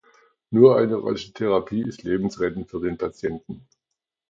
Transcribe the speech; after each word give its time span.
Nur 0.49 0.77
eine 0.77 1.03
rasche 1.03 1.31
Therapie 1.31 1.83
ist 1.87 2.01
lebensrettend 2.01 2.67
für 2.71 2.81
den 2.81 2.97
Patienten. 2.97 3.67